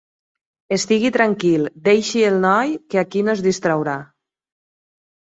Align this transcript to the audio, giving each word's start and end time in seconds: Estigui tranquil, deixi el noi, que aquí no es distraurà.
Estigui 0.75 1.09
tranquil, 1.17 1.65
deixi 1.87 2.23
el 2.29 2.39
noi, 2.45 2.73
que 2.93 3.01
aquí 3.01 3.21
no 3.27 3.31
es 3.35 3.43
distraurà. 3.49 3.95